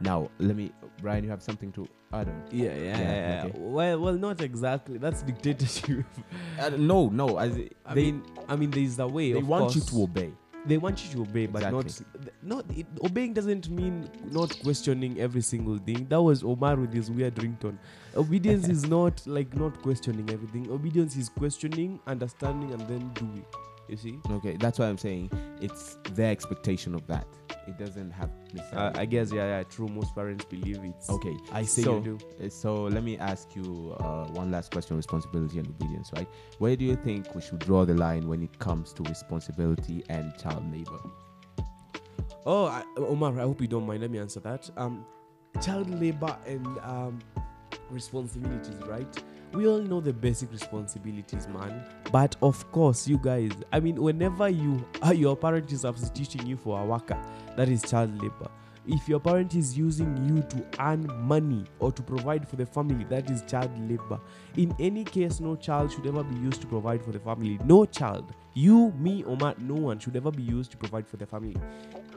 Now, 0.03 0.29
let 0.39 0.55
me, 0.55 0.72
Brian, 1.01 1.24
you 1.24 1.29
have 1.29 1.41
something 1.41 1.72
to 1.74 1.88
add 2.12 2.27
on? 2.27 2.43
Yeah, 2.51 2.65
yeah, 2.65 2.74
Yeah, 2.75 2.98
yeah. 3.00 3.43
okay. 3.48 3.57
Well, 3.60 4.00
well, 4.01 4.13
not 4.13 4.41
exactly. 4.41 4.98
That's 4.98 5.24
dictatorship. 5.24 6.05
Uh, 6.60 6.69
no, 6.77 7.10
no. 7.10 7.38
As 7.38 7.57
i- 7.57 7.69
they, 7.93 8.12
mean, 8.12 8.24
I 8.48 8.55
mean, 8.55 8.69
there 8.69 8.83
is 8.83 9.00
a 9.00 9.07
way. 9.07 9.33
they 9.33 9.41
want 9.41 9.74
you 9.75 9.81
to 9.81 10.03
obey. 10.03 10.31
They 10.65 10.77
want 10.77 11.03
you 11.03 11.12
to 11.15 11.22
obey, 11.29 11.45
but 11.48 11.62
not 11.72 12.01
not 12.41 12.63
it, 12.74 12.86
obeying 13.03 13.33
doesn't 13.33 13.69
mean 13.69 14.07
not 14.31 14.57
questioning 14.63 15.19
every 15.19 15.41
single 15.41 15.77
thing. 15.77 16.05
That 16.10 16.22
was 16.22 16.41
Omar 16.43 16.77
with 16.77 16.93
his 16.93 17.12
weird 17.12 17.36
ringtone. 17.36 17.77
Obedience 18.15 18.69
is 18.69 18.86
not 18.98 19.22
like 19.27 19.53
not 19.57 19.81
questioning 19.81 20.29
everything. 20.29 20.72
Obedience 20.72 21.17
is 21.17 21.27
questioning, 21.27 22.00
understanding, 22.07 22.72
and 22.72 22.81
then 22.88 23.10
doing. 23.13 23.45
You 23.89 23.98
see? 23.98 24.19
Okay, 24.29 24.55
that's 24.57 24.79
why 24.79 24.86
I'm 24.88 24.98
saying 24.98 25.29
it's 25.60 25.98
their 26.13 26.31
expectation 26.31 26.95
of 26.95 27.05
that. 27.07 27.27
It 27.67 27.77
doesn't 27.77 28.12
have. 28.12 28.29
Uh, 28.74 28.91
I 28.96 29.05
guess 29.05 29.32
yeah, 29.32 29.46
yeah. 29.58 29.63
True. 29.63 29.88
Most 29.88 30.13
parents 30.13 30.46
believe 30.46 30.79
it's 30.84 31.10
Okay, 31.10 31.36
I 31.51 31.63
say 31.63 31.84
so, 31.84 31.96
you 31.98 32.17
do. 32.17 32.46
uh, 32.46 32.50
So 32.50 32.84
let 32.84 33.03
me 33.03 33.17
ask 33.17 33.55
you 33.55 33.96
uh, 34.00 34.25
one 34.27 34.51
last 34.51 34.72
question: 34.72 34.98
responsibility 34.98 35.60
and 35.60 35.67
obedience, 35.67 36.12
right? 36.15 36.27
Where 36.60 36.75
do 36.75 36.84
you 36.86 36.96
think 36.98 37.34
we 37.34 37.41
should 37.41 37.60
draw 37.60 37.86
the 37.86 37.93
line 37.93 38.27
when 38.27 38.43
it 38.43 38.60
comes 38.60 38.91
to 38.93 39.03
responsibility 39.03 40.03
and 40.10 40.36
child 40.38 40.70
labor? 40.72 41.00
Oh, 42.46 42.65
I, 42.65 42.84
Omar, 42.98 43.39
I 43.39 43.43
hope 43.43 43.62
you 43.62 43.67
don't 43.67 43.88
mind. 43.88 44.01
Let 44.01 44.12
me 44.12 44.20
answer 44.20 44.41
that. 44.41 44.70
Um, 44.75 45.05
child 45.62 45.89
labor 46.01 46.36
and 46.46 46.67
um, 46.79 47.20
responsibilities, 47.89 48.75
right? 48.86 49.24
We 49.53 49.67
all 49.67 49.81
know 49.81 50.01
the 50.01 50.12
basic 50.13 50.51
responsibilities, 50.51 51.48
man. 51.48 51.83
But 52.12 52.36
of 52.41 52.72
course, 52.72 53.07
you 53.07 53.19
guys, 53.19 53.51
I 53.72 53.79
mean, 53.79 54.01
whenever 54.01 54.50
you 54.50 54.83
your 55.13 55.38
parent 55.38 55.72
is 55.72 55.81
substituting 55.81 56.48
you 56.48 56.57
for 56.57 56.81
a 56.81 56.83
worker, 56.86 57.22
that 57.55 57.69
is 57.69 57.83
child 57.83 58.19
labor. 58.19 58.50
If 58.88 59.07
your 59.07 59.19
parent 59.19 59.55
is 59.55 59.77
using 59.77 60.17
you 60.27 60.41
to 60.41 60.65
earn 60.81 61.07
money 61.22 61.65
or 61.79 61.91
to 61.91 62.01
provide 62.01 62.50
for 62.50 62.55
the 62.55 62.65
family, 62.65 63.05
that 63.05 63.29
is 63.29 63.43
child 63.43 63.72
labor. 63.89 64.19
In 64.57 64.75
any 64.79 65.03
case, 65.03 65.39
no 65.39 65.55
child 65.55 65.91
should 65.91 66.07
ever 66.07 66.24
be 66.24 66.36
used 66.36 66.60
to 66.62 66.67
provide 66.67 67.03
for 67.03 67.12
the 67.12 67.19
family. 67.19 67.60
No 67.63 67.86
child, 67.86 68.33
you, 68.55 68.91
me, 68.98 69.24
or 69.24 69.33
Omar, 69.33 69.55
no 69.60 69.75
one 69.75 70.00
should 70.00 70.15
ever 70.15 70.31
be 70.31 70.43
used 70.43 70.72
to 70.72 70.77
provide 70.77 71.07
for 71.07 71.17
the 71.17 71.27
family 71.27 71.55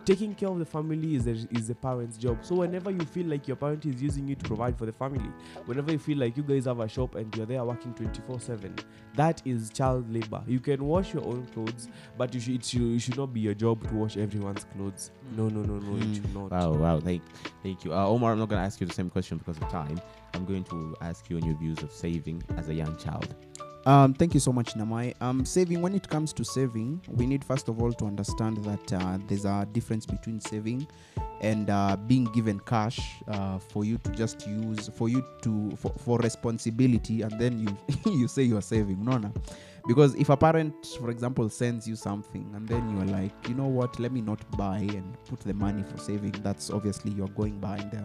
taking 0.06 0.36
care 0.36 0.48
of 0.48 0.58
the 0.60 0.64
family 0.64 1.16
is 1.16 1.25
the, 1.25 1.32
is 1.50 1.66
the 1.66 1.75
parent's 1.75 2.16
job. 2.16 2.38
So 2.40 2.54
whenever 2.54 2.92
you 2.92 3.00
feel 3.00 3.26
like 3.26 3.48
your 3.48 3.56
parent 3.56 3.84
is 3.84 4.00
using 4.00 4.28
you 4.28 4.36
to 4.36 4.44
provide 4.44 4.78
for 4.78 4.86
the 4.86 4.92
family, 4.92 5.28
whenever 5.66 5.90
you 5.90 5.98
feel 5.98 6.18
like 6.18 6.36
you 6.36 6.44
guys 6.44 6.64
have 6.66 6.78
a 6.78 6.88
shop 6.88 7.16
and 7.16 7.34
you're 7.36 7.44
there 7.44 7.64
working 7.64 7.92
24/7, 7.92 8.78
that 9.14 9.42
is 9.44 9.68
child 9.70 10.08
labor. 10.12 10.42
You 10.46 10.60
can 10.60 10.84
wash 10.84 11.12
your 11.12 11.26
own 11.26 11.46
clothes, 11.52 11.88
but 12.16 12.32
you 12.32 12.40
should 12.40 12.54
it 12.54 12.64
should, 12.64 12.94
it 12.94 13.00
should 13.00 13.16
not 13.16 13.34
be 13.34 13.40
your 13.40 13.54
job 13.54 13.86
to 13.88 13.94
wash 13.94 14.16
everyone's 14.16 14.64
clothes. 14.76 15.10
No, 15.36 15.48
no, 15.48 15.62
no, 15.62 15.78
no, 15.78 15.96
it 15.96 16.14
should 16.14 16.34
not. 16.34 16.52
Wow, 16.52 16.75
wow, 16.75 17.00
thank, 17.00 17.22
thank 17.64 17.84
you, 17.84 17.92
uh, 17.92 18.06
Omar. 18.06 18.32
I'm 18.32 18.38
not 18.38 18.48
to 18.50 18.56
ask 18.56 18.80
you 18.80 18.86
the 18.86 18.94
same 18.94 19.10
question 19.10 19.38
because 19.38 19.56
of 19.56 19.68
time. 19.68 20.00
I'm 20.34 20.44
going 20.44 20.64
to 20.64 20.94
ask 21.00 21.28
you 21.28 21.36
on 21.36 21.44
your 21.44 21.56
views 21.56 21.82
of 21.82 21.90
saving 21.90 22.44
as 22.56 22.68
a 22.68 22.75
young 22.75 22.96
child. 22.96 23.34
Um, 23.86 24.14
thank 24.14 24.34
you 24.34 24.40
so 24.40 24.52
much, 24.52 24.74
Namai. 24.74 25.14
Um, 25.20 25.44
saving, 25.44 25.80
when 25.80 25.94
it 25.94 26.08
comes 26.08 26.32
to 26.32 26.44
saving, 26.44 27.00
we 27.08 27.24
need 27.24 27.44
first 27.44 27.68
of 27.68 27.80
all 27.80 27.92
to 27.92 28.04
understand 28.04 28.56
that 28.64 28.92
uh, 28.92 29.18
there's 29.28 29.44
a 29.44 29.64
difference 29.70 30.04
between 30.04 30.40
saving 30.40 30.88
and 31.40 31.70
uh, 31.70 31.96
being 31.96 32.24
given 32.24 32.58
cash 32.58 32.98
uh, 33.28 33.60
for 33.60 33.84
you 33.84 33.96
to 33.98 34.10
just 34.10 34.44
use, 34.44 34.88
for 34.88 35.08
you 35.08 35.24
to, 35.42 35.70
for, 35.76 35.92
for 35.98 36.18
responsibility, 36.18 37.22
and 37.22 37.38
then 37.40 37.60
you 37.60 37.76
you 38.12 38.26
say 38.26 38.42
you're 38.42 38.60
saving. 38.60 39.04
No, 39.04 39.18
no. 39.18 39.32
Because 39.86 40.16
if 40.16 40.30
a 40.30 40.36
parent, 40.36 40.74
for 41.00 41.10
example, 41.10 41.48
sends 41.48 41.86
you 41.86 41.94
something 41.94 42.50
and 42.56 42.66
then 42.66 42.90
you're 42.90 43.06
like, 43.06 43.30
you 43.48 43.54
know 43.54 43.68
what, 43.68 44.00
let 44.00 44.10
me 44.10 44.20
not 44.20 44.40
buy 44.56 44.78
and 44.78 45.16
put 45.28 45.38
the 45.38 45.54
money 45.54 45.84
for 45.84 45.96
saving, 45.98 46.32
that's 46.42 46.70
obviously 46.70 47.12
you're 47.12 47.28
going 47.28 47.60
behind 47.60 47.92
the, 47.92 48.02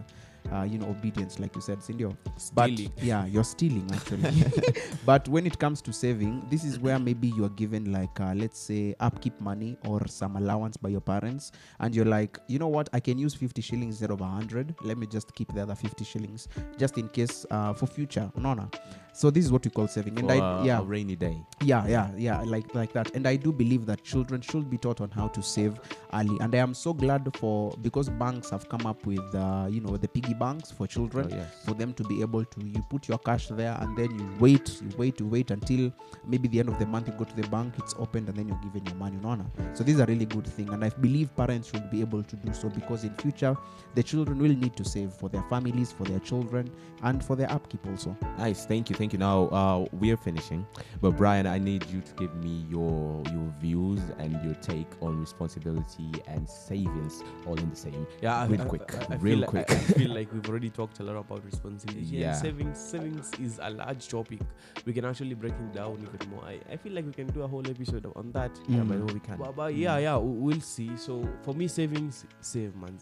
uh, 0.51 0.63
you 0.63 0.77
know, 0.77 0.87
obedience, 0.87 1.39
like 1.39 1.55
you 1.55 1.61
said, 1.61 1.79
sindio 1.79 2.15
But 2.53 2.71
yeah, 3.01 3.25
you're 3.25 3.43
stealing 3.43 3.89
actually. 3.93 4.43
but 5.05 5.27
when 5.27 5.45
it 5.45 5.57
comes 5.59 5.81
to 5.83 5.93
saving, 5.93 6.45
this 6.49 6.63
is 6.63 6.79
where 6.79 6.99
maybe 6.99 7.29
you're 7.29 7.49
given 7.49 7.91
like 7.91 8.19
uh, 8.19 8.33
let's 8.35 8.59
say 8.59 8.95
upkeep 8.99 9.39
money 9.39 9.77
or 9.87 10.07
some 10.07 10.35
allowance 10.35 10.77
by 10.77 10.89
your 10.89 11.01
parents, 11.01 11.51
and 11.79 11.95
you're 11.95 12.05
like, 12.05 12.39
you 12.47 12.59
know 12.59 12.67
what, 12.67 12.89
I 12.93 12.99
can 12.99 13.17
use 13.17 13.33
50 13.33 13.61
shillings 13.61 13.95
instead 13.95 14.11
of 14.11 14.19
100. 14.19 14.75
Let 14.81 14.97
me 14.97 15.07
just 15.07 15.33
keep 15.33 15.53
the 15.53 15.61
other 15.61 15.75
50 15.75 16.03
shillings 16.03 16.47
just 16.77 16.97
in 16.97 17.09
case 17.09 17.45
uh, 17.51 17.73
for 17.73 17.87
future. 17.87 18.31
No. 18.35 18.69
So 19.13 19.29
this 19.29 19.43
is 19.45 19.51
what 19.51 19.65
we 19.65 19.71
call 19.71 19.87
saving, 19.87 20.17
and 20.19 20.27
For, 20.29 20.33
I 20.33 20.63
yeah 20.65 20.79
a 20.79 20.83
rainy 20.83 21.15
day. 21.15 21.37
yeah 21.61 21.85
yeah 21.87 22.09
yeah 22.17 22.41
like 22.43 22.73
like 22.73 22.93
that. 22.93 23.13
And 23.15 23.27
i 23.27 23.35
do 23.35 23.51
believe 23.51 23.85
that 23.85 24.03
children 24.03 24.41
should 24.41 24.69
be 24.69 24.77
taught 24.77 25.01
on 25.01 25.09
how 25.11 25.27
to 25.29 25.43
save 25.43 25.79
early. 26.13 26.37
And 26.39 26.55
i 26.55 26.59
am 26.59 26.73
so 26.73 26.93
glad 26.93 27.29
for 27.37 27.75
because 27.81 28.09
banks 28.09 28.49
have 28.51 28.69
come 28.69 28.85
up 28.85 29.05
with 29.05 29.35
uh, 29.35 29.67
you 29.69 29.81
know 29.81 29.97
the 29.97 30.07
piggy 30.07 30.33
banks 30.33 30.71
for 30.71 30.87
children 30.87 31.27
Oh, 31.31 31.35
yes. 31.35 31.65
for 31.65 31.73
them 31.73 31.93
to 31.95 32.03
be 32.05 32.21
able 32.21 32.45
to 32.45 32.63
you 32.65 32.81
put 32.89 33.07
your 33.09 33.17
cash 33.19 33.47
there 33.49 33.77
and 33.81 33.97
then 33.97 34.17
you 34.17 34.29
wait 34.39 34.81
you 34.81 34.91
wait 34.97 35.19
you 35.19 35.27
wait 35.27 35.51
until 35.51 35.91
maybe 36.25 36.47
the 36.47 36.59
end 36.61 36.69
of 36.69 36.79
the 36.79 36.85
month 36.85 37.07
you 37.07 37.13
go 37.13 37.25
to 37.25 37.35
the 37.35 37.47
bank 37.49 37.73
it's 37.77 37.93
opened 37.99 38.29
and 38.29 38.37
then 38.37 38.47
you're 38.47 38.61
given 38.63 38.85
your 38.85 38.95
money. 38.95 39.17
No, 39.21 39.35
no. 39.35 39.45
so 39.73 39.83
this 39.83 39.95
is 39.95 39.99
a 40.01 40.05
really 40.05 40.25
good 40.25 40.47
thing. 40.47 40.69
And 40.69 40.83
i 40.85 40.89
believe 40.89 41.35
parents 41.35 41.69
should 41.69 41.89
be 41.91 41.99
able 42.01 42.23
to 42.23 42.35
do 42.37 42.53
so 42.53 42.69
because 42.69 43.03
in 43.03 43.13
future 43.15 43.57
the 43.95 44.03
children 44.03 44.39
will 44.39 44.55
need 44.55 44.75
to 44.77 44.85
save 44.85 45.11
for 45.11 45.27
their 45.29 45.43
families 45.43 45.91
for 45.91 46.05
their 46.05 46.19
children 46.19 46.71
and 47.03 47.23
for 47.23 47.35
their 47.35 47.51
upkeep 47.51 47.85
also. 47.87 48.15
Nice, 48.37 48.65
thank 48.65 48.89
you, 48.89 48.95
thank 49.01 49.13
you. 49.13 49.19
Now 49.19 49.47
uh, 49.47 49.85
we're 49.93 50.15
finishing, 50.17 50.65
but 51.01 51.11
Brian, 51.17 51.47
I 51.47 51.57
need 51.57 51.83
you 51.89 52.01
to 52.01 52.13
give 52.13 52.33
me 52.35 52.65
your 52.69 53.23
your 53.33 53.47
views 53.59 53.99
and 54.19 54.31
your 54.43 54.53
take 54.55 54.87
on 55.01 55.19
responsibility 55.19 56.11
and 56.27 56.47
savings, 56.47 57.23
all 57.47 57.57
in 57.57 57.69
the 57.69 57.75
same. 57.75 58.05
Yeah, 58.21 58.47
real 58.47 58.61
I- 58.61 58.65
quick, 58.65 58.95
I- 59.09 59.13
I 59.13 59.17
real 59.17 59.43
quick. 59.43 59.69
Like, 59.69 59.79
I, 59.79 59.81
I 59.81 59.97
feel 60.01 60.11
like 60.13 60.31
we've 60.33 60.47
already 60.49 60.69
talked 60.69 60.99
a 60.99 61.03
lot 61.03 61.15
about 61.17 61.43
responsibility. 61.43 62.17
Yeah. 62.17 62.31
And 62.33 62.37
savings, 62.41 62.77
savings 62.79 63.31
is 63.39 63.59
a 63.61 63.69
large 63.71 64.07
topic. 64.07 64.39
We 64.85 64.93
can 64.93 65.05
actually 65.05 65.33
break 65.33 65.53
it 65.53 65.73
down 65.73 65.97
even 66.07 66.29
more. 66.29 66.43
I, 66.45 66.59
I 66.71 66.77
feel 66.77 66.93
like 66.93 67.05
we 67.05 67.13
can 67.13 67.27
do 67.27 67.41
a 67.41 67.47
whole 67.47 67.67
episode 67.67 68.05
on 68.15 68.31
that. 68.33 68.51
Yeah, 68.67 68.81
Mm. 68.81 68.87
but 68.89 68.97
no, 68.99 69.05
we 69.13 69.19
can. 69.19 69.37
But, 69.37 69.55
but 69.55 69.75
yeah, 69.75 69.97
yeah, 69.97 70.17
we- 70.17 70.37
we'll 70.53 70.61
see. 70.61 70.95
So 70.97 71.27
for 71.43 71.53
me, 71.55 71.67
savings, 71.67 72.25
save, 72.41 72.75
man. 72.75 72.97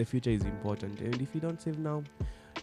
The 0.00 0.04
future 0.04 0.30
is 0.30 0.42
important, 0.44 1.00
and 1.00 1.14
if 1.22 1.34
you 1.34 1.40
don't 1.40 1.60
save 1.60 1.78
now, 1.78 2.02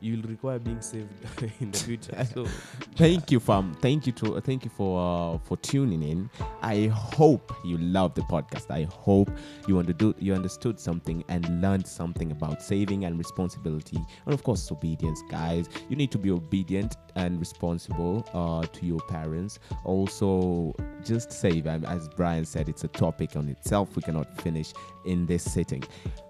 you'll 0.01 0.23
require 0.23 0.59
being 0.59 0.81
saved 0.81 1.11
in 1.59 1.71
the 1.71 1.77
future. 1.77 2.27
So 2.33 2.45
Thank 2.95 3.31
you, 3.31 3.39
fam. 3.39 3.73
Thank 3.75 4.07
you 4.07 4.13
to 4.13 4.41
thank 4.41 4.65
you 4.65 4.71
for 4.71 4.99
uh, 4.99 5.37
for 5.39 5.57
tuning 5.57 6.03
in. 6.03 6.29
I 6.61 6.87
hope 6.87 7.53
you 7.63 7.77
love 7.77 8.13
the 8.15 8.21
podcast. 8.21 8.71
I 8.71 8.83
hope 8.83 9.29
you 9.67 9.79
understood 9.79 10.15
you 10.19 10.33
understood 10.33 10.79
something 10.79 11.23
and 11.29 11.61
learned 11.61 11.85
something 11.85 12.31
about 12.31 12.61
saving 12.61 13.05
and 13.05 13.17
responsibility, 13.17 13.97
and 14.25 14.33
of 14.33 14.43
course, 14.43 14.71
obedience, 14.71 15.21
guys. 15.29 15.67
You 15.89 15.95
need 15.95 16.11
to 16.11 16.17
be 16.17 16.31
obedient 16.31 16.95
and 17.15 17.39
responsible 17.39 18.25
uh, 18.33 18.65
to 18.67 18.85
your 18.85 18.99
parents. 19.07 19.59
Also, 19.83 20.73
just 21.03 21.31
save. 21.31 21.67
As 21.67 22.07
Brian 22.09 22.45
said, 22.45 22.69
it's 22.69 22.83
a 22.83 22.87
topic 22.87 23.35
on 23.35 23.49
itself. 23.49 23.95
We 23.95 24.01
cannot 24.03 24.39
finish 24.41 24.73
in 25.05 25.25
this 25.25 25.43
sitting. 25.43 25.83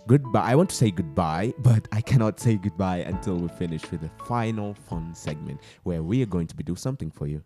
Goodbye. 0.07 0.51
I 0.51 0.55
want 0.55 0.69
to 0.69 0.75
say 0.75 0.89
goodbye, 0.91 1.53
but 1.59 1.87
I 1.91 2.01
cannot 2.01 2.39
say 2.39 2.55
goodbye 2.55 2.99
until 2.99 3.35
we 3.35 3.46
finish 3.47 3.89
with 3.91 4.01
the 4.01 4.09
final 4.25 4.73
fun 4.73 5.13
segment 5.13 5.59
where 5.83 6.03
we 6.03 6.21
are 6.23 6.25
going 6.27 6.47
to 6.47 6.55
be 6.55 6.63
do 6.63 6.75
something 6.75 7.11
for 7.11 7.27
you. 7.27 7.43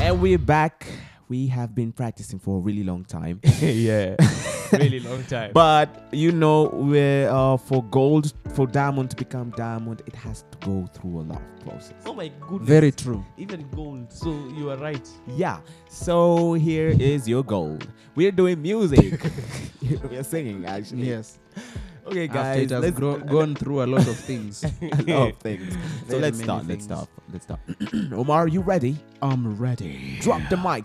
And 0.00 0.20
we're 0.20 0.38
back. 0.38 0.86
We 1.28 1.46
have 1.46 1.74
been 1.74 1.92
practicing 1.92 2.38
for 2.38 2.58
a 2.58 2.60
really 2.60 2.82
long 2.82 3.04
time. 3.04 3.40
yeah, 3.60 4.16
really 4.72 5.00
long 5.00 5.22
time. 5.28 5.52
But 5.54 6.08
you 6.12 6.32
know, 6.32 6.64
we're 6.72 7.30
uh, 7.30 7.56
for 7.56 7.82
gold, 7.84 8.32
for 8.54 8.66
diamond 8.66 9.10
to 9.10 9.16
become 9.16 9.50
diamond, 9.50 10.02
it 10.06 10.14
has 10.16 10.44
to 10.50 10.58
go 10.66 10.86
through 10.92 11.20
a 11.20 11.22
lot 11.22 11.40
of 11.40 11.64
process. 11.64 11.94
oh 12.04 12.12
my 12.12 12.28
goodness, 12.40 12.68
very 12.68 12.92
true 12.92 13.24
even 13.38 13.66
gold. 13.70 14.12
So 14.12 14.30
you 14.56 14.70
are 14.70 14.76
right. 14.76 15.08
Yeah. 15.36 15.60
So 15.88 16.54
here 16.54 16.88
is 16.88 17.28
your 17.28 17.44
gold. 17.44 17.86
We're 18.14 18.32
doing 18.32 18.60
music. 18.60 19.20
we're 20.10 20.24
singing 20.24 20.66
actually. 20.66 21.08
yes 21.08 21.38
Okay, 22.06 22.24
After 22.28 22.34
guys. 22.34 22.62
it 22.62 22.70
has 22.70 22.82
let's 22.82 22.96
gro- 22.98 23.18
gone 23.18 23.54
through 23.54 23.82
a 23.84 23.86
lot 23.86 24.06
of 24.08 24.16
things 24.18 24.64
a 24.82 25.02
lot 25.06 25.28
of 25.30 25.36
things. 25.38 25.72
So 25.72 26.18
Very 26.18 26.20
let's 26.22 26.38
start. 26.42 26.66
Let's 26.66 26.84
start. 26.84 27.08
Let's 27.32 27.44
start. 27.44 27.60
Omar, 28.12 28.42
are 28.44 28.48
you 28.48 28.60
ready? 28.60 28.96
i'm 29.22 29.56
ready 29.56 30.18
Drop 30.20 30.42
the 30.50 30.56
mic. 30.56 30.84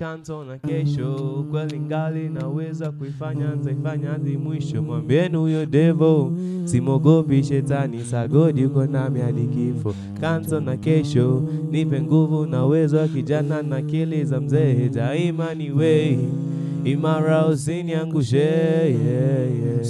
kanto 0.00 0.44
na 0.44 0.58
kesho. 0.58 1.44
Kweli 1.50 1.80
ngali 1.80 2.28
naweza 2.28 2.92
kuifanya 2.92 3.54
ntaifanya 3.54 4.08
hadi 4.10 4.36
mwisho. 4.36 4.82
Mwambieni 4.82 5.36
huyo 5.36 5.66
devo 5.66 6.32
simogopi 6.64 7.42
shetani 7.44 8.04
sagodi 8.04 8.64
uko 8.64 8.86
nami 8.86 9.20
hadi 9.20 9.46
kifo. 9.46 9.94
Kanto 10.20 10.60
na 10.60 10.76
kesho 10.76 11.42
nipe 11.70 12.02
nguvu 12.02 12.46
na 12.46 12.66
uwezo 12.66 12.96
wa 12.96 13.08
kijana 13.08 13.62
na 13.62 13.76
akili 13.76 14.24
za 14.24 14.40
mzee. 14.40 14.88
Daima 14.88 15.54
ni 15.54 15.70
wei 15.70 16.18
imara 16.84 17.46
usiniangushe 17.46 18.38
yeah, 18.38 18.98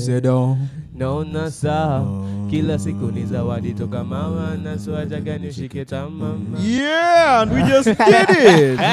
yeah. 0.09 0.57
Naona 0.97 1.51
saa 1.51 2.05
kila 2.51 2.79
siku 2.79 3.11
ni 3.11 3.25
zawadi 3.27 3.73
toka 3.75 4.05
mama 4.05 4.57
naswajagani 4.57 5.49
ushike 5.49 5.85
tamama 5.85 6.59
Yeah, 6.61 7.43
and 7.43 7.53
we 7.53 7.63
just 7.63 7.85
did 7.85 8.31
it. 8.31 8.81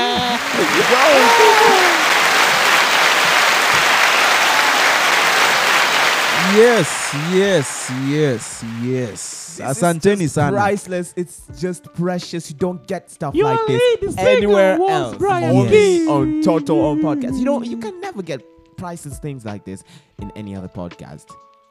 yes, 6.56 7.14
yes, 7.34 7.92
yes, 8.08 8.64
yes. 8.84 9.58
This 9.58 9.60
is 9.60 9.84
Asanteni 9.84 10.30
sana. 10.30 10.56
Priceless. 10.58 11.14
It's 11.18 11.42
just 11.60 11.92
precious. 11.94 12.50
You 12.52 12.58
don't 12.58 12.86
get 12.88 13.10
stuff 13.10 13.36
You 13.36 13.44
like 13.44 13.60
this 13.68 13.82
need 14.02 14.08
to 14.08 14.14
sing 14.14 14.28
anywhere 14.28 14.78
else. 14.80 15.18
Brian 15.18 15.56
Only 15.56 15.70
King. 15.70 16.08
on 16.08 16.42
Toto 16.44 16.80
on 16.82 17.02
podcast. 17.02 17.38
You 17.38 17.46
know, 17.46 17.62
you 17.64 17.78
can 17.78 18.00
never 18.02 18.22
get 18.22 18.42
priceless 18.78 19.20
things 19.20 19.46
like 19.46 19.66
this 19.66 19.84
in 20.20 20.32
any 20.36 20.56
other 20.56 20.68
podcast. 20.68 21.26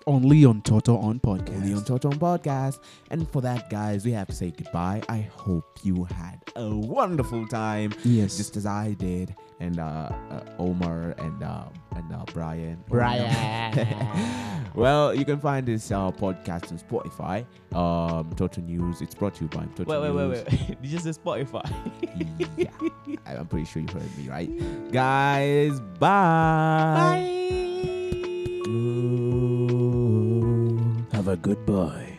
Only 0.08 0.44
on 0.44 0.62
Toto 0.62 0.96
on 0.98 1.18
podcast. 1.18 1.56
Only 1.56 1.75
on 1.75 1.82
Toto 1.82 2.08
on 2.08 2.18
podcast. 2.20 2.78
And 3.10 3.28
for 3.32 3.40
that, 3.42 3.68
guys, 3.68 4.04
we 4.04 4.12
have 4.12 4.28
to 4.28 4.32
say 4.32 4.52
goodbye. 4.52 5.02
I 5.08 5.22
hope 5.34 5.80
you 5.82 6.04
had 6.04 6.40
a 6.54 6.72
wonderful 6.72 7.44
time, 7.48 7.92
Yes. 8.04 8.36
just 8.36 8.56
as 8.56 8.66
I 8.66 8.92
did, 8.92 9.34
and 9.58 9.80
uh, 9.80 10.10
uh 10.30 10.40
Omar 10.60 11.16
and 11.18 11.42
uh, 11.42 11.64
and 11.96 12.12
uh, 12.12 12.25
Brian. 12.32 12.84
well, 14.76 15.12
you 15.12 15.25
can 15.25 15.40
find 15.40 15.66
this 15.66 15.90
uh, 15.90 16.12
podcast 16.12 16.70
on 16.70 16.78
Spotify. 16.78 17.44
Um, 17.76 18.30
Toto 18.36 18.60
News. 18.60 19.00
It's 19.02 19.14
brought 19.16 19.34
to 19.36 19.42
you 19.44 19.48
by 19.48 19.64
Toto 19.75 19.90
wait 19.90 20.14
wait 20.14 20.28
wait 20.28 20.28
News. 20.28 20.44
wait 20.68 20.82
did 20.82 20.90
you 20.92 20.98
say 21.00 21.10
spotify 21.10 21.68
yeah, 22.56 22.70
I'm 23.26 23.46
pretty 23.48 23.66
sure 23.66 23.82
you 23.82 23.88
heard 23.88 24.16
me 24.16 24.28
right, 24.28 24.92
guys. 24.92 25.80
Bye. 25.98 26.06
Have 26.96 27.65
a 31.37 31.38
good 31.38 31.66
boy. 31.66 32.15